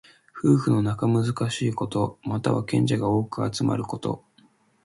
[0.33, 2.17] 夫婦の仲がむつまじいこと。
[2.23, 4.25] または、賢者が多く集まること。